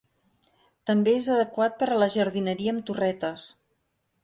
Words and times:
També 0.91 1.13
és 1.17 1.29
adequat 1.35 1.77
per 1.83 1.91
a 1.91 1.99
la 2.05 2.09
jardineria 2.15 2.75
amb 2.75 2.85
torretes. 2.91 3.47